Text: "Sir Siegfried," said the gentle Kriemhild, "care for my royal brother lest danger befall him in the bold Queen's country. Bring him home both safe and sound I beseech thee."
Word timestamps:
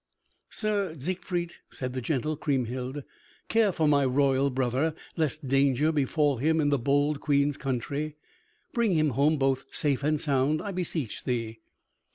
"Sir 0.49 0.95
Siegfried," 0.97 1.51
said 1.69 1.93
the 1.93 2.01
gentle 2.01 2.35
Kriemhild, 2.35 3.03
"care 3.49 3.71
for 3.71 3.87
my 3.87 4.03
royal 4.03 4.49
brother 4.49 4.95
lest 5.15 5.47
danger 5.47 5.91
befall 5.91 6.37
him 6.37 6.59
in 6.59 6.69
the 6.69 6.79
bold 6.79 7.19
Queen's 7.19 7.55
country. 7.55 8.15
Bring 8.73 8.95
him 8.95 9.11
home 9.11 9.37
both 9.37 9.65
safe 9.69 10.03
and 10.03 10.19
sound 10.19 10.59
I 10.59 10.71
beseech 10.71 11.23
thee." 11.23 11.59